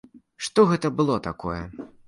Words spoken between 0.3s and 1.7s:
Што гэта было такое?